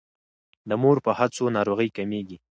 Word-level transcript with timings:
د 0.69 0.71
مور 0.81 0.97
په 1.05 1.11
هڅو 1.19 1.45
ناروغۍ 1.57 1.89
کمیږي. 1.97 2.37